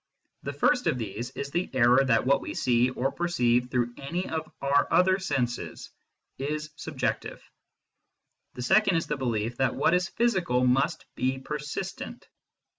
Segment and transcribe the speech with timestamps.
[0.41, 4.27] The first of these is the error that what we see, or perceive through any
[4.27, 5.91] of our other senses,
[6.39, 7.39] is subjective:
[8.55, 12.27] the second is the belief that what is physical must be persistent.